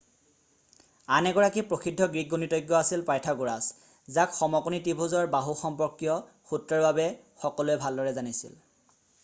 [1.17, 6.13] আন এগৰাকী প্ৰসিদ্ধ গ্ৰীক গণিতজ্ঞ আছিল পাইথাগ'ৰাছ যাক সমকোণী ত্ৰিভুজৰ বাহু সম্পৰ্কীয়
[6.53, 7.07] সূত্ৰৰ বাবে
[7.45, 8.61] সকলোৱে ভালদৰে জানিছিল